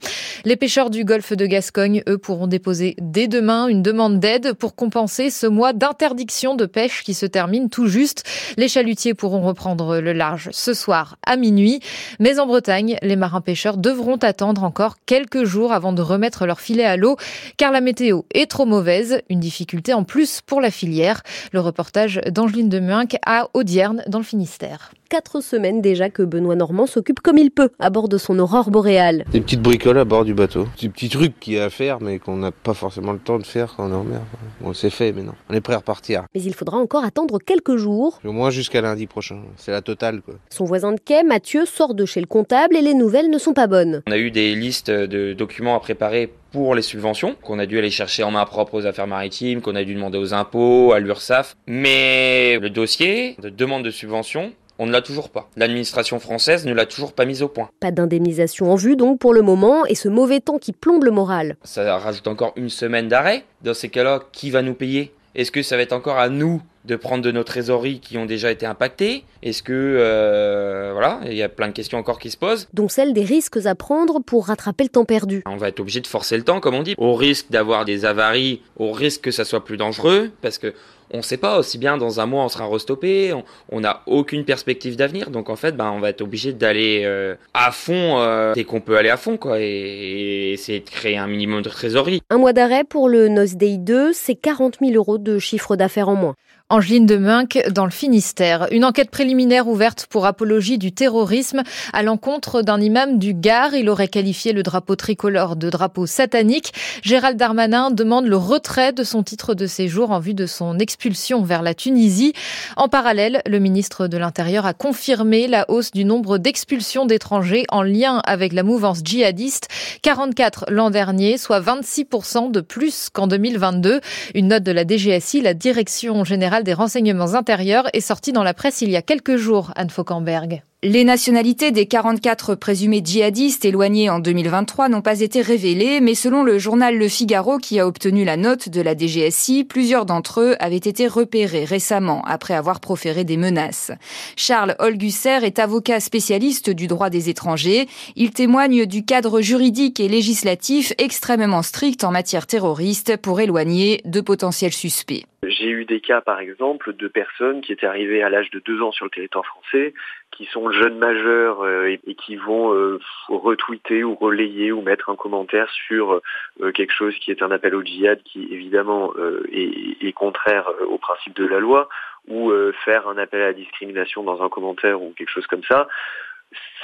Les 0.46 0.56
pêcheurs 0.56 0.88
du 0.88 1.04
golfe 1.04 1.34
de 1.34 1.44
Gascogne, 1.44 2.02
eux, 2.08 2.16
pourront 2.16 2.46
déposer 2.46 2.96
dès 3.02 3.28
demain 3.28 3.68
une 3.68 3.82
demande 3.82 4.18
d'aide 4.18 4.54
pour 4.54 4.74
compenser 4.74 5.28
ce 5.28 5.46
mois 5.46 5.74
d'interdiction 5.74 6.54
de 6.54 6.64
pêche 6.64 7.02
qui 7.02 7.12
se 7.12 7.26
termine 7.26 7.68
tout 7.68 7.86
juste. 7.86 8.24
Les 8.56 8.68
chalutiers 8.68 9.12
pourront 9.12 9.42
reprendre 9.42 9.98
le 9.98 10.14
large 10.14 10.48
ce 10.52 10.72
soir 10.72 11.16
à 11.26 11.36
minuit. 11.36 11.80
Mais 12.18 12.38
en 12.38 12.46
Bretagne, 12.46 12.96
les 13.02 13.16
marins-pêcheurs 13.16 13.76
devront 13.76 14.16
attendre 14.16 14.64
encore 14.64 14.96
quelques 15.04 15.44
jours 15.44 15.72
avant 15.72 15.92
de 15.92 16.00
remettre 16.00 16.46
leur 16.46 16.60
filet 16.60 16.84
à 16.84 16.96
l'eau 16.96 17.16
car 17.58 17.72
la 17.72 17.82
météo 17.82 18.22
est 18.32 18.50
trop 18.50 18.64
mauvaise. 18.64 19.20
Une 19.28 19.40
difficulté 19.40 19.92
en 19.92 20.04
plus 20.04 20.40
pour 20.40 20.62
la 20.62 20.70
filière. 20.70 21.22
Le 21.52 21.60
reportage 21.60 22.22
d'Angeline 22.30 22.70
Demuinck 22.70 23.16
à 23.26 23.48
Audierne 23.52 24.02
dans 24.06 24.18
le 24.18 24.24
Finistère. 24.24 24.92
Quatre 25.08 25.40
semaines 25.40 25.80
déjà 25.80 26.10
que 26.10 26.22
Benoît 26.22 26.54
Normand 26.54 26.86
s'occupe 26.86 27.20
comme 27.20 27.38
il 27.38 27.50
peut 27.50 27.70
à 27.78 27.90
bord 27.90 28.08
de 28.08 28.18
son 28.18 28.38
aurore 28.38 28.70
boréale. 28.70 29.24
Des 29.32 29.40
petites 29.40 29.62
bricoles 29.62 29.98
à 29.98 30.04
bord 30.04 30.24
du 30.24 30.34
bateau. 30.34 30.66
Des 30.80 30.88
petits 30.88 31.08
trucs 31.08 31.38
qu'il 31.40 31.54
y 31.54 31.58
a 31.58 31.64
à 31.64 31.70
faire, 31.70 32.00
mais 32.00 32.18
qu'on 32.18 32.36
n'a 32.36 32.52
pas 32.52 32.74
forcément 32.74 33.12
le 33.12 33.18
temps 33.18 33.38
de 33.38 33.46
faire 33.46 33.74
quand 33.76 33.88
on 33.88 33.92
est 33.92 33.96
en 33.96 34.04
mer. 34.04 34.20
Bon, 34.60 34.74
c'est 34.74 34.90
fait 34.90 35.12
maintenant. 35.12 35.34
On 35.48 35.54
est 35.54 35.60
prêt 35.60 35.74
à 35.74 35.78
repartir. 35.78 36.24
Mais 36.34 36.42
il 36.42 36.54
faudra 36.54 36.76
encore 36.76 37.04
attendre 37.04 37.38
quelques 37.38 37.76
jours. 37.76 38.20
Au 38.24 38.32
moins 38.32 38.50
jusqu'à 38.50 38.80
lundi 38.80 39.06
prochain. 39.06 39.40
C'est 39.56 39.72
la 39.72 39.80
totale, 39.80 40.20
quoi. 40.20 40.34
Son 40.50 40.64
voisin 40.64 40.92
de 40.92 41.00
quai, 41.00 41.22
Mathieu, 41.22 41.64
sort 41.64 41.94
de 41.94 42.04
chez 42.04 42.20
le 42.20 42.26
comptable 42.26 42.76
et 42.76 42.82
les 42.82 42.94
nouvelles 42.94 43.30
ne 43.30 43.38
sont 43.38 43.54
pas 43.54 43.66
bonnes. 43.66 44.02
On 44.06 44.12
a 44.12 44.18
eu 44.18 44.30
des 44.30 44.54
listes 44.54 44.90
de 44.90 45.32
documents 45.32 45.76
à 45.76 45.80
préparer 45.80 46.32
pour 46.52 46.74
les 46.74 46.82
subventions, 46.82 47.36
qu'on 47.42 47.58
a 47.58 47.66
dû 47.66 47.78
aller 47.78 47.90
chercher 47.90 48.22
en 48.22 48.30
main 48.30 48.44
propre 48.46 48.74
aux 48.74 48.86
affaires 48.86 49.06
maritimes, 49.06 49.60
qu'on 49.60 49.74
a 49.74 49.84
dû 49.84 49.94
demander 49.94 50.18
aux 50.18 50.32
impôts, 50.32 50.92
à 50.92 50.98
l'URSSAF. 50.98 51.56
Mais 51.66 52.58
le 52.58 52.70
dossier 52.70 53.36
de 53.42 53.50
demande 53.50 53.84
de 53.84 53.90
subvention, 53.90 54.52
on 54.78 54.86
ne 54.86 54.92
l'a 54.92 55.02
toujours 55.02 55.30
pas. 55.30 55.48
L'administration 55.56 56.20
française 56.20 56.64
ne 56.64 56.72
l'a 56.72 56.86
toujours 56.86 57.12
pas 57.12 57.24
mise 57.24 57.42
au 57.42 57.48
point. 57.48 57.70
Pas 57.80 57.90
d'indemnisation 57.90 58.72
en 58.72 58.76
vue 58.76 58.96
donc 58.96 59.18
pour 59.18 59.34
le 59.34 59.42
moment 59.42 59.84
et 59.86 59.94
ce 59.94 60.08
mauvais 60.08 60.40
temps 60.40 60.58
qui 60.58 60.72
plombe 60.72 61.04
le 61.04 61.10
moral. 61.10 61.56
Ça 61.64 61.98
rajoute 61.98 62.28
encore 62.28 62.52
une 62.56 62.68
semaine 62.70 63.08
d'arrêt. 63.08 63.44
Dans 63.62 63.74
ces 63.74 63.88
cas-là, 63.88 64.20
qui 64.32 64.50
va 64.50 64.62
nous 64.62 64.74
payer? 64.74 65.12
Est-ce 65.34 65.50
que 65.50 65.62
ça 65.62 65.76
va 65.76 65.82
être 65.82 65.92
encore 65.92 66.18
à 66.18 66.28
nous 66.28 66.62
de 66.84 66.96
prendre 66.96 67.22
de 67.22 67.30
nos 67.30 67.44
trésoreries 67.44 68.00
qui 68.00 68.18
ont 68.18 68.26
déjà 68.26 68.50
été 68.50 68.66
impactées 68.66 69.24
Est-ce 69.42 69.62
que 69.62 69.72
euh, 69.72 70.90
voilà, 70.92 71.20
il 71.26 71.34
y 71.34 71.42
a 71.42 71.48
plein 71.48 71.68
de 71.68 71.72
questions 71.72 71.98
encore 71.98 72.18
qui 72.18 72.30
se 72.30 72.36
posent, 72.36 72.68
dont 72.72 72.88
celle 72.88 73.12
des 73.12 73.24
risques 73.24 73.58
à 73.66 73.74
prendre 73.74 74.20
pour 74.20 74.46
rattraper 74.46 74.84
le 74.84 74.90
temps 74.90 75.04
perdu. 75.04 75.42
On 75.46 75.56
va 75.56 75.68
être 75.68 75.80
obligé 75.80 76.00
de 76.00 76.06
forcer 76.06 76.36
le 76.36 76.44
temps, 76.44 76.60
comme 76.60 76.74
on 76.74 76.82
dit, 76.82 76.94
au 76.98 77.14
risque 77.14 77.46
d'avoir 77.50 77.84
des 77.84 78.04
avaries, 78.04 78.62
au 78.76 78.92
risque 78.92 79.22
que 79.22 79.30
ça 79.30 79.44
soit 79.44 79.64
plus 79.64 79.76
dangereux, 79.76 80.30
parce 80.40 80.58
que 80.58 80.74
on 81.10 81.18
ne 81.18 81.22
sait 81.22 81.36
pas 81.36 81.58
aussi 81.58 81.78
bien 81.78 81.96
dans 81.96 82.20
un 82.20 82.26
mois 82.26 82.44
on 82.44 82.48
sera 82.48 82.66
restoppé, 82.66 83.34
on 83.70 83.80
n'a 83.80 84.02
aucune 84.06 84.44
perspective 84.44 84.96
d'avenir, 84.96 85.30
donc 85.30 85.48
en 85.48 85.56
fait 85.56 85.76
ben 85.76 85.90
on 85.90 86.00
va 86.00 86.10
être 86.10 86.20
obligé 86.20 86.52
d'aller 86.52 87.02
euh, 87.04 87.34
à 87.54 87.72
fond 87.72 88.18
euh, 88.18 88.52
dès 88.54 88.64
qu'on 88.64 88.80
peut 88.80 88.96
aller 88.96 89.08
à 89.08 89.16
fond 89.16 89.36
quoi, 89.36 89.58
et, 89.58 90.52
essayer 90.52 90.80
de 90.80 90.88
créer 90.88 91.16
un 91.16 91.26
minimum 91.26 91.62
de 91.62 91.68
trésorerie. 91.68 92.22
Un 92.30 92.38
mois 92.38 92.52
d'arrêt 92.52 92.84
pour 92.84 93.08
le 93.08 93.28
Nose 93.28 93.56
Day 93.56 93.78
2, 93.78 94.12
c'est 94.12 94.34
40 94.34 94.78
000 94.80 94.92
euros 94.92 95.18
de 95.18 95.38
chiffre 95.38 95.76
d'affaires 95.76 96.08
en 96.08 96.16
moins. 96.16 96.34
Angeline 96.70 97.06
de 97.06 97.16
Munck 97.16 97.58
dans 97.70 97.86
le 97.86 97.90
Finistère. 97.90 98.66
Une 98.72 98.84
enquête 98.84 99.10
préliminaire 99.10 99.68
ouverte 99.68 100.06
pour 100.10 100.26
apologie 100.26 100.76
du 100.76 100.92
terrorisme 100.92 101.62
à 101.94 102.02
l'encontre 102.02 102.60
d'un 102.60 102.78
imam 102.78 103.18
du 103.18 103.32
Gard. 103.32 103.74
Il 103.74 103.88
aurait 103.88 104.08
qualifié 104.08 104.52
le 104.52 104.62
drapeau 104.62 104.94
tricolore 104.94 105.56
de 105.56 105.70
drapeau 105.70 106.04
satanique. 106.04 106.74
Gérald 107.02 107.38
Darmanin 107.38 107.90
demande 107.90 108.26
le 108.26 108.36
retrait 108.36 108.92
de 108.92 109.02
son 109.02 109.22
titre 109.22 109.54
de 109.54 109.66
séjour 109.66 110.10
en 110.10 110.18
vue 110.18 110.34
de 110.34 110.44
son 110.44 110.78
expulsion 110.78 111.42
vers 111.42 111.62
la 111.62 111.72
Tunisie. 111.72 112.34
En 112.76 112.88
parallèle, 112.88 113.40
le 113.46 113.60
ministre 113.60 114.06
de 114.06 114.18
l'Intérieur 114.18 114.66
a 114.66 114.74
confirmé 114.74 115.48
la 115.48 115.64
hausse 115.70 115.90
du 115.90 116.04
nombre 116.04 116.36
d'expulsions 116.36 117.06
d'étrangers 117.06 117.64
en 117.70 117.80
lien 117.80 118.20
avec 118.26 118.52
la 118.52 118.62
mouvance 118.62 119.00
djihadiste. 119.02 119.68
44 120.02 120.66
l'an 120.68 120.90
dernier, 120.90 121.38
soit 121.38 121.62
26% 121.62 122.50
de 122.50 122.60
plus 122.60 123.08
qu'en 123.10 123.26
2022. 123.26 124.02
Une 124.34 124.48
note 124.48 124.64
de 124.64 124.72
la 124.72 124.86
DGSI, 124.86 125.40
la 125.40 125.54
Direction 125.54 126.24
générale 126.24 126.57
des 126.64 126.74
renseignements 126.74 127.34
intérieurs 127.34 127.88
est 127.92 128.00
sorti 128.00 128.32
dans 128.32 128.42
la 128.42 128.54
presse 128.54 128.82
il 128.82 128.90
y 128.90 128.96
a 128.96 129.02
quelques 129.02 129.36
jours, 129.36 129.72
Anne 129.76 129.90
Fauquemberg. 129.90 130.62
Les 130.84 131.02
nationalités 131.02 131.72
des 131.72 131.86
44 131.86 132.54
présumés 132.54 133.02
djihadistes 133.04 133.64
éloignés 133.64 134.10
en 134.10 134.20
2023 134.20 134.88
n'ont 134.88 135.02
pas 135.02 135.22
été 135.22 135.42
révélées, 135.42 136.00
mais 136.00 136.14
selon 136.14 136.44
le 136.44 136.56
journal 136.58 136.96
Le 136.96 137.08
Figaro 137.08 137.58
qui 137.58 137.80
a 137.80 137.86
obtenu 137.88 138.24
la 138.24 138.36
note 138.36 138.68
de 138.68 138.80
la 138.80 138.96
DGSI, 138.96 139.64
plusieurs 139.64 140.06
d'entre 140.06 140.40
eux 140.40 140.54
avaient 140.60 140.76
été 140.76 141.08
repérés 141.08 141.64
récemment 141.64 142.22
après 142.28 142.54
avoir 142.54 142.78
proféré 142.78 143.24
des 143.24 143.36
menaces. 143.36 143.90
Charles 144.36 144.76
Holgusser 144.78 145.40
est 145.42 145.58
avocat 145.58 145.98
spécialiste 145.98 146.70
du 146.70 146.86
droit 146.86 147.10
des 147.10 147.28
étrangers. 147.28 147.88
Il 148.14 148.30
témoigne 148.30 148.86
du 148.86 149.04
cadre 149.04 149.40
juridique 149.40 149.98
et 149.98 150.06
législatif 150.06 150.92
extrêmement 150.98 151.62
strict 151.62 152.04
en 152.04 152.12
matière 152.12 152.46
terroriste 152.46 153.16
pour 153.16 153.40
éloigner 153.40 154.00
de 154.04 154.20
potentiels 154.20 154.70
suspects. 154.70 155.24
J'ai 155.44 155.70
eu 155.70 155.84
des 155.84 156.00
cas, 156.00 156.20
par 156.20 156.40
exemple, 156.40 156.94
de 156.94 157.08
personnes 157.08 157.62
qui 157.62 157.72
étaient 157.72 157.86
arrivées 157.86 158.22
à 158.22 158.28
l'âge 158.28 158.50
de 158.50 158.60
deux 158.60 158.82
ans 158.82 158.92
sur 158.92 159.04
le 159.04 159.10
territoire 159.10 159.46
français, 159.46 159.94
qui 160.30 160.46
sont 160.46 160.70
jeunes 160.70 160.98
majeurs 160.98 161.62
euh, 161.62 161.96
et, 162.06 162.14
qui 162.14 162.36
vont 162.36 162.72
euh, 162.74 163.00
retweeter 163.28 164.04
ou 164.04 164.14
relayer 164.14 164.72
ou 164.72 164.82
mettre 164.82 165.10
un 165.10 165.16
commentaire 165.16 165.68
sur 165.70 166.20
euh, 166.60 166.72
quelque 166.72 166.92
chose 166.92 167.14
qui 167.18 167.30
est 167.30 167.42
un 167.42 167.50
appel 167.50 167.74
au 167.74 167.82
djihad 167.82 168.22
qui 168.22 168.48
évidemment 168.52 169.12
est, 169.52 170.06
est, 170.06 170.12
contraire 170.12 170.68
au 170.88 170.98
principe 170.98 171.34
de 171.36 171.46
la 171.46 171.58
loi 171.58 171.88
ou 172.28 172.52
faire 172.84 173.08
un 173.08 173.16
appel 173.16 173.40
à 173.40 173.46
la 173.46 173.52
discrimination 173.52 174.22
dans 174.22 174.42
un 174.42 174.48
commentaire 174.48 175.00
ou 175.00 175.14
quelque 175.16 175.30
chose 175.30 175.46
comme 175.46 175.64
ça. 175.64 175.88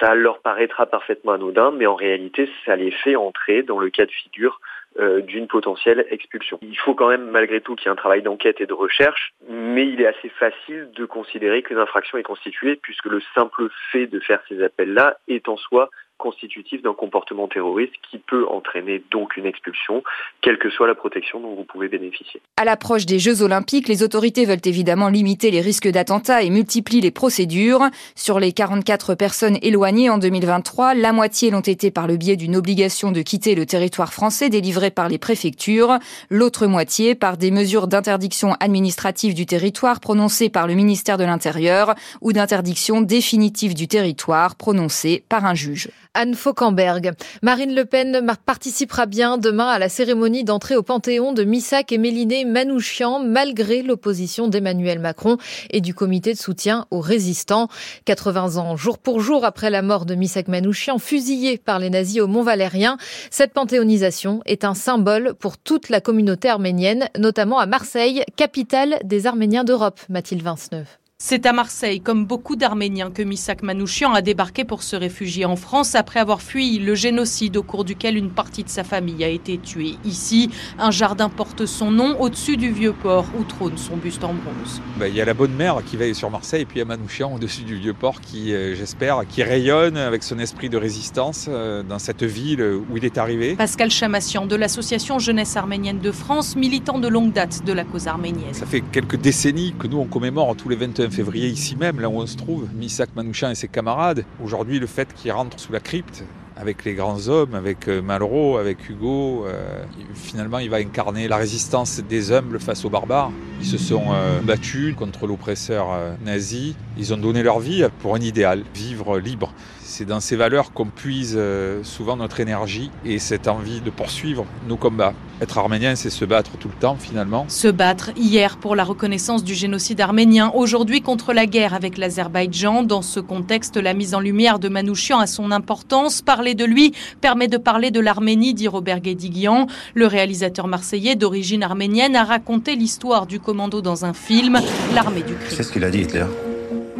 Ça 0.00 0.14
leur 0.14 0.40
paraîtra 0.40 0.86
parfaitement 0.86 1.32
anodin, 1.32 1.70
mais 1.70 1.86
en 1.86 1.94
réalité, 1.94 2.50
ça 2.64 2.76
les 2.76 2.90
fait 2.90 3.16
entrer 3.16 3.62
dans 3.62 3.78
le 3.78 3.90
cas 3.90 4.06
de 4.06 4.10
figure 4.10 4.60
euh, 4.60 4.74
d'une 4.96 5.48
potentielle 5.48 6.06
expulsion. 6.10 6.58
Il 6.62 6.78
faut 6.78 6.94
quand 6.94 7.08
même 7.08 7.28
malgré 7.30 7.60
tout 7.60 7.74
qu'il 7.74 7.86
y 7.86 7.88
ait 7.88 7.92
un 7.92 7.96
travail 7.96 8.22
d'enquête 8.22 8.60
et 8.60 8.66
de 8.66 8.72
recherche, 8.72 9.34
mais 9.48 9.88
il 9.88 10.00
est 10.00 10.06
assez 10.06 10.28
facile 10.28 10.90
de 10.94 11.04
considérer 11.04 11.62
qu'une 11.62 11.78
infraction 11.78 12.16
est 12.18 12.22
constituée 12.22 12.76
puisque 12.76 13.06
le 13.06 13.20
simple 13.34 13.68
fait 13.90 14.06
de 14.06 14.20
faire 14.20 14.40
ces 14.48 14.62
appels-là 14.62 15.18
est 15.26 15.48
en 15.48 15.56
soi 15.56 15.90
constitutif 16.18 16.82
d'un 16.82 16.94
comportement 16.94 17.48
terroriste 17.48 17.92
qui 18.10 18.18
peut 18.18 18.46
entraîner 18.48 19.02
donc 19.10 19.36
une 19.36 19.46
expulsion, 19.46 20.02
quelle 20.40 20.58
que 20.58 20.70
soit 20.70 20.86
la 20.86 20.94
protection 20.94 21.40
dont 21.40 21.54
vous 21.54 21.64
pouvez 21.64 21.88
bénéficier. 21.88 22.40
À 22.56 22.64
l'approche 22.64 23.04
des 23.04 23.18
Jeux 23.18 23.42
Olympiques, 23.42 23.88
les 23.88 24.02
autorités 24.02 24.44
veulent 24.44 24.58
évidemment 24.64 25.08
limiter 25.08 25.50
les 25.50 25.60
risques 25.60 25.88
d'attentats 25.88 26.42
et 26.42 26.50
multiplient 26.50 27.00
les 27.00 27.10
procédures. 27.10 27.82
Sur 28.14 28.40
les 28.40 28.52
44 28.52 29.14
personnes 29.14 29.58
éloignées 29.62 30.08
en 30.08 30.18
2023, 30.18 30.94
la 30.94 31.12
moitié 31.12 31.50
l'ont 31.50 31.60
été 31.60 31.90
par 31.90 32.06
le 32.06 32.16
biais 32.16 32.36
d'une 32.36 32.56
obligation 32.56 33.12
de 33.12 33.22
quitter 33.22 33.54
le 33.54 33.66
territoire 33.66 34.12
français 34.12 34.48
délivrée 34.48 34.90
par 34.90 35.08
les 35.08 35.18
préfectures, 35.18 35.98
l'autre 36.30 36.66
moitié 36.66 37.14
par 37.14 37.36
des 37.36 37.50
mesures 37.50 37.88
d'interdiction 37.88 38.54
administrative 38.60 39.34
du 39.34 39.46
territoire 39.46 40.00
prononcées 40.00 40.48
par 40.48 40.66
le 40.66 40.74
ministère 40.74 41.18
de 41.18 41.24
l'Intérieur 41.24 41.94
ou 42.20 42.32
d'interdiction 42.32 43.02
définitive 43.02 43.74
du 43.74 43.88
territoire 43.88 44.56
prononcées 44.56 45.24
par 45.28 45.44
un 45.44 45.54
juge. 45.54 45.88
Anne 46.14 46.34
Fauquemberg. 46.34 47.12
Marine 47.42 47.74
Le 47.74 47.84
Pen 47.84 48.24
participera 48.46 49.06
bien 49.06 49.36
demain 49.36 49.66
à 49.66 49.78
la 49.78 49.88
cérémonie 49.88 50.44
d'entrée 50.44 50.76
au 50.76 50.82
Panthéon 50.82 51.32
de 51.32 51.44
Missak 51.44 51.92
et 51.92 51.98
Méliné 51.98 52.44
Manouchian, 52.44 53.18
malgré 53.18 53.82
l'opposition 53.82 54.48
d'Emmanuel 54.48 55.00
Macron 55.00 55.36
et 55.70 55.80
du 55.80 55.94
comité 55.94 56.32
de 56.32 56.38
soutien 56.38 56.86
aux 56.90 57.00
résistants. 57.00 57.68
80 58.04 58.56
ans, 58.56 58.76
jour 58.76 58.98
pour 58.98 59.20
jour 59.20 59.44
après 59.44 59.70
la 59.70 59.82
mort 59.82 60.06
de 60.06 60.14
Missak 60.14 60.48
Manouchian, 60.48 60.98
fusillé 60.98 61.58
par 61.58 61.78
les 61.78 61.90
nazis 61.90 62.20
au 62.20 62.26
Mont-Valérien, 62.26 62.96
cette 63.30 63.52
panthéonisation 63.52 64.40
est 64.46 64.64
un 64.64 64.74
symbole 64.74 65.34
pour 65.34 65.58
toute 65.58 65.88
la 65.88 66.00
communauté 66.00 66.48
arménienne, 66.48 67.08
notamment 67.18 67.58
à 67.58 67.66
Marseille, 67.66 68.22
capitale 68.36 68.98
des 69.04 69.26
Arméniens 69.26 69.64
d'Europe. 69.64 70.00
Mathilde 70.08 70.42
Vinceneuve. 70.42 70.86
C'est 71.26 71.46
à 71.46 71.54
Marseille, 71.54 72.02
comme 72.02 72.26
beaucoup 72.26 72.54
d'Arméniens, 72.54 73.10
que 73.10 73.22
Misak 73.22 73.62
Manouchian 73.62 74.12
a 74.12 74.20
débarqué 74.20 74.66
pour 74.66 74.82
se 74.82 74.94
réfugier 74.94 75.46
en 75.46 75.56
France 75.56 75.94
après 75.94 76.20
avoir 76.20 76.42
fui 76.42 76.78
le 76.78 76.94
génocide 76.94 77.56
au 77.56 77.62
cours 77.62 77.86
duquel 77.86 78.18
une 78.18 78.28
partie 78.28 78.62
de 78.62 78.68
sa 78.68 78.84
famille 78.84 79.24
a 79.24 79.28
été 79.28 79.56
tuée. 79.56 79.94
Ici, 80.04 80.50
un 80.78 80.90
jardin 80.90 81.30
porte 81.30 81.64
son 81.64 81.90
nom 81.90 82.20
au-dessus 82.20 82.58
du 82.58 82.70
vieux 82.70 82.92
port 82.92 83.24
où 83.40 83.44
trône 83.44 83.78
son 83.78 83.96
buste 83.96 84.22
en 84.22 84.34
bronze. 84.34 84.82
Bah, 84.98 85.08
il 85.08 85.14
y 85.14 85.20
a 85.22 85.24
la 85.24 85.32
bonne 85.32 85.54
mère 85.54 85.82
qui 85.86 85.96
veille 85.96 86.14
sur 86.14 86.30
Marseille 86.30 86.60
et 86.60 86.64
puis 86.66 86.76
il 86.76 86.80
y 86.80 86.82
a 86.82 86.84
Manouchian 86.84 87.34
au-dessus 87.34 87.62
du 87.62 87.76
vieux 87.76 87.94
port 87.94 88.20
qui, 88.20 88.52
euh, 88.52 88.74
j'espère, 88.74 89.22
qui 89.26 89.42
rayonne 89.42 89.96
avec 89.96 90.24
son 90.24 90.38
esprit 90.38 90.68
de 90.68 90.76
résistance 90.76 91.46
euh, 91.48 91.82
dans 91.82 91.98
cette 91.98 92.22
ville 92.22 92.62
où 92.90 92.98
il 92.98 93.04
est 93.06 93.16
arrivé. 93.16 93.56
Pascal 93.56 93.90
Chamassian 93.90 94.44
de 94.44 94.56
l'association 94.56 95.18
Jeunesse 95.18 95.56
arménienne 95.56 96.00
de 96.00 96.12
France, 96.12 96.54
militant 96.54 96.98
de 96.98 97.08
longue 97.08 97.32
date 97.32 97.64
de 97.64 97.72
la 97.72 97.84
cause 97.84 98.08
arménienne. 98.08 98.52
Ça 98.52 98.66
fait 98.66 98.82
quelques 98.82 99.16
décennies 99.16 99.74
que 99.78 99.86
nous 99.86 99.96
on 99.96 100.04
commémore 100.04 100.54
tous 100.54 100.68
les 100.68 100.76
21 100.76 101.13
février 101.14 101.48
ici 101.48 101.76
même, 101.76 102.00
là 102.00 102.08
où 102.08 102.14
on 102.14 102.26
se 102.26 102.36
trouve, 102.36 102.66
Misak 102.74 103.10
Manouchian 103.14 103.50
et 103.50 103.54
ses 103.54 103.68
camarades. 103.68 104.24
Aujourd'hui, 104.42 104.80
le 104.80 104.88
fait 104.88 105.14
qu'il 105.14 105.30
rentre 105.30 105.60
sous 105.60 105.72
la 105.72 105.78
crypte, 105.78 106.24
avec 106.56 106.84
les 106.84 106.94
grands 106.94 107.28
hommes, 107.28 107.54
avec 107.54 107.88
euh, 107.88 108.02
Malraux, 108.02 108.56
avec 108.56 108.88
Hugo. 108.88 109.46
Euh, 109.46 109.84
finalement, 110.14 110.58
il 110.58 110.70
va 110.70 110.78
incarner 110.78 111.28
la 111.28 111.36
résistance 111.36 112.00
des 112.00 112.32
humbles 112.32 112.58
face 112.58 112.84
aux 112.84 112.90
barbares. 112.90 113.30
Ils 113.60 113.66
se 113.66 113.78
sont 113.78 114.06
euh, 114.10 114.40
battus 114.40 114.94
contre 114.96 115.26
l'oppresseur 115.28 115.86
nazi. 116.24 116.74
Ils 116.98 117.14
ont 117.14 117.16
donné 117.16 117.42
leur 117.42 117.60
vie 117.60 117.84
pour 118.00 118.16
un 118.16 118.20
idéal, 118.20 118.64
vivre 118.74 119.18
libre. 119.18 119.52
C'est 119.96 120.04
dans 120.04 120.18
ces 120.18 120.34
valeurs 120.34 120.72
qu'on 120.72 120.86
puise 120.86 121.38
souvent 121.84 122.16
notre 122.16 122.40
énergie 122.40 122.90
et 123.04 123.20
cette 123.20 123.46
envie 123.46 123.80
de 123.80 123.90
poursuivre 123.90 124.44
nos 124.66 124.76
combats. 124.76 125.12
Être 125.40 125.56
arménien, 125.56 125.94
c'est 125.94 126.10
se 126.10 126.24
battre 126.24 126.56
tout 126.58 126.66
le 126.66 126.74
temps 126.74 126.96
finalement. 126.96 127.44
Se 127.46 127.68
battre 127.68 128.10
hier 128.16 128.56
pour 128.56 128.74
la 128.74 128.82
reconnaissance 128.82 129.44
du 129.44 129.54
génocide 129.54 130.00
arménien, 130.00 130.50
aujourd'hui 130.52 131.00
contre 131.00 131.32
la 131.32 131.46
guerre 131.46 131.74
avec 131.74 131.96
l'Azerbaïdjan. 131.96 132.82
Dans 132.82 133.02
ce 133.02 133.20
contexte, 133.20 133.76
la 133.76 133.94
mise 133.94 134.16
en 134.16 134.20
lumière 134.20 134.58
de 134.58 134.68
Manouchian 134.68 135.20
a 135.20 135.28
son 135.28 135.52
importance. 135.52 136.22
Parler 136.22 136.56
de 136.56 136.64
lui 136.64 136.92
permet 137.20 137.46
de 137.46 137.56
parler 137.56 137.92
de 137.92 138.00
l'Arménie, 138.00 138.52
dit 138.52 138.66
Robert 138.66 138.98
Guédiguian. 138.98 139.68
Le 139.94 140.08
réalisateur 140.08 140.66
marseillais 140.66 141.14
d'origine 141.14 141.62
arménienne 141.62 142.16
a 142.16 142.24
raconté 142.24 142.74
l'histoire 142.74 143.28
du 143.28 143.38
commando 143.38 143.80
dans 143.80 144.04
un 144.04 144.12
film, 144.12 144.58
L'armée 144.92 145.22
du 145.22 145.34
Christ. 145.34 145.54
C'est 145.54 145.62
ce 145.62 145.70
qu'il 145.70 145.84
a 145.84 145.90
dit 145.90 146.00
Hitler. 146.00 146.26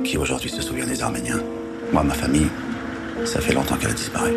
qui 0.05 0.17
aujourd'hui 0.17 0.51
se 0.51 0.63
souvient 0.63 0.87
des 0.87 1.03
Arméniens. 1.03 1.41
Moi, 1.93 2.05
ma 2.05 2.15
famille, 2.15 2.47
ça 3.25 3.41
fait 3.41 3.55
longtemps 3.55 3.77
qu'elle 3.77 3.91
a 3.91 3.95
disparu. 3.95 4.33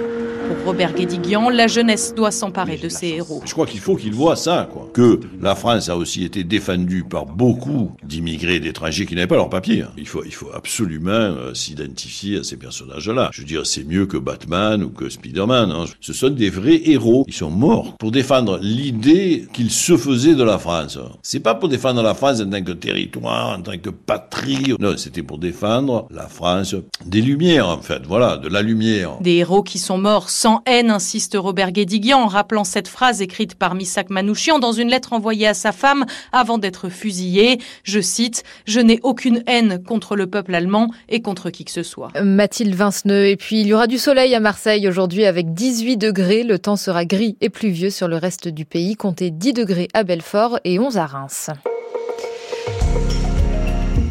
Pour 0.45 0.65
Robert 0.65 0.93
Guédiguian, 0.93 1.49
la 1.49 1.67
jeunesse 1.67 2.13
doit 2.15 2.31
s'emparer 2.31 2.77
de 2.77 2.89
ses 2.89 3.07
héros. 3.07 3.41
Je 3.45 3.51
crois 3.51 3.65
qu'il 3.65 3.79
faut 3.79 3.95
qu'il 3.95 4.13
voit 4.13 4.35
ça, 4.35 4.69
quoi. 4.71 4.89
Que 4.93 5.19
la 5.41 5.55
France 5.55 5.89
a 5.89 5.97
aussi 5.97 6.23
été 6.23 6.43
défendue 6.43 7.03
par 7.03 7.25
beaucoup 7.25 7.91
d'immigrés, 8.03 8.59
d'étrangers 8.59 9.05
qui 9.05 9.15
n'avaient 9.15 9.27
pas 9.27 9.35
leurs 9.35 9.49
papiers. 9.49 9.81
Hein. 9.81 9.91
Il 9.97 10.07
faut, 10.07 10.23
il 10.23 10.33
faut 10.33 10.49
absolument 10.53 11.11
euh, 11.11 11.53
s'identifier 11.53 12.39
à 12.39 12.43
ces 12.43 12.57
personnages-là. 12.57 13.29
Je 13.33 13.41
veux 13.41 13.47
dire, 13.47 13.65
c'est 13.65 13.83
mieux 13.83 14.05
que 14.05 14.17
Batman 14.17 14.83
ou 14.83 14.89
que 14.89 15.09
Spider-Man. 15.09 15.71
Hein. 15.71 15.85
Ce 15.99 16.13
sont 16.13 16.29
des 16.29 16.49
vrais 16.49 16.81
héros. 16.85 17.25
Ils 17.27 17.33
sont 17.33 17.49
morts 17.49 17.95
pour 17.97 18.11
défendre 18.11 18.59
l'idée 18.61 19.47
qu'ils 19.53 19.71
se 19.71 19.97
faisaient 19.97 20.35
de 20.35 20.43
la 20.43 20.59
France. 20.59 20.99
C'est 21.23 21.41
pas 21.41 21.55
pour 21.55 21.67
défendre 21.67 22.01
la 22.01 22.13
France 22.13 22.39
en 22.39 22.49
tant 22.49 22.63
que 22.63 22.71
territoire, 22.71 23.57
en 23.57 23.61
tant 23.61 23.77
que 23.77 23.89
patrie. 23.89 24.75
Non, 24.79 24.95
c'était 24.97 25.23
pour 25.23 25.39
défendre 25.39 26.07
la 26.11 26.27
France 26.27 26.75
des 27.05 27.21
Lumières, 27.21 27.67
en 27.67 27.81
fait. 27.81 28.03
Voilà, 28.07 28.37
de 28.37 28.47
la 28.47 28.61
lumière. 28.61 29.17
Des 29.21 29.35
héros 29.35 29.63
qui 29.63 29.79
sont 29.79 29.97
morts 29.97 30.26
sans 30.29 30.61
haine, 30.65 30.91
insiste 30.91 31.35
Robert 31.37 31.71
Guédiguian 31.71 32.19
en 32.19 32.27
rappelant 32.27 32.63
cette 32.63 32.87
phrase 32.87 33.21
écrite 33.21 33.55
par 33.55 33.75
Missak 33.75 34.09
Manouchian 34.09 34.59
dans 34.59 34.71
une 34.71 34.89
lettre 34.89 35.13
envoyée 35.13 35.47
à 35.47 35.53
sa 35.53 35.71
femme 35.71 36.05
avant 36.31 36.57
d'être 36.57 36.89
fusillé. 36.89 37.59
Je 37.83 37.99
cite 37.99 38.43
Je 38.65 38.79
n'ai 38.79 38.99
aucune 39.03 39.43
haine 39.47 39.83
contre 39.83 40.15
le 40.15 40.27
peuple 40.27 40.55
allemand 40.55 40.89
et 41.09 41.21
contre 41.21 41.49
qui 41.49 41.65
que 41.65 41.71
ce 41.71 41.83
soit. 41.83 42.11
Mathilde 42.21 42.75
Vinceneux. 42.75 43.27
Et 43.27 43.37
puis 43.37 43.61
il 43.61 43.67
y 43.67 43.73
aura 43.73 43.87
du 43.87 43.97
soleil 43.97 44.35
à 44.35 44.39
Marseille 44.39 44.87
aujourd'hui 44.87 45.25
avec 45.25 45.53
18 45.53 45.97
degrés. 45.97 46.43
Le 46.43 46.59
temps 46.59 46.75
sera 46.75 47.05
gris 47.05 47.37
et 47.41 47.49
pluvieux 47.49 47.89
sur 47.89 48.07
le 48.07 48.17
reste 48.17 48.47
du 48.47 48.65
pays. 48.65 48.95
Comptez 48.95 49.31
10 49.31 49.53
degrés 49.53 49.87
à 49.93 50.03
Belfort 50.03 50.59
et 50.63 50.79
11 50.79 50.97
à 50.97 51.05
Reims. 51.05 51.49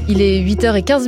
Il 0.08 0.22
est 0.22 0.40
8h15. 0.40 1.04